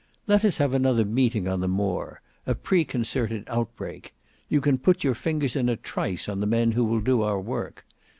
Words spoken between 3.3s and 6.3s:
outbreak; you can put your fingers in a trice